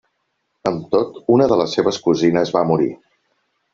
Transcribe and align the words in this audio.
Amb 0.69 0.87
tot, 0.95 1.19
una 1.35 1.47
de 1.51 1.59
les 1.61 1.75
seves 1.79 1.99
cosines 2.07 2.55
va 2.57 2.67
morir. 2.71 2.93